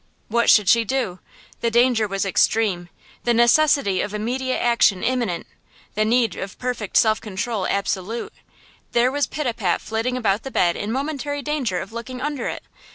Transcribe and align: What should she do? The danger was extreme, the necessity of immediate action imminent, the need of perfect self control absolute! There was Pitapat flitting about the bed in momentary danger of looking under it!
What 0.29 0.49
should 0.49 0.67
she 0.67 0.83
do? 0.83 1.19
The 1.59 1.69
danger 1.69 2.07
was 2.07 2.25
extreme, 2.25 2.89
the 3.23 3.35
necessity 3.35 4.01
of 4.01 4.15
immediate 4.15 4.57
action 4.57 5.03
imminent, 5.03 5.45
the 5.93 6.05
need 6.05 6.35
of 6.35 6.57
perfect 6.57 6.97
self 6.97 7.21
control 7.21 7.67
absolute! 7.67 8.33
There 8.93 9.11
was 9.11 9.27
Pitapat 9.27 9.79
flitting 9.79 10.17
about 10.17 10.41
the 10.41 10.49
bed 10.49 10.75
in 10.75 10.91
momentary 10.91 11.43
danger 11.43 11.79
of 11.79 11.93
looking 11.93 12.19
under 12.19 12.47
it! 12.47 12.63